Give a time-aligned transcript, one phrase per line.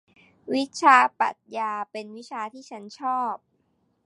[0.53, 3.35] วิชาปรัขญาเป็นวิชาที่ฉันชอบ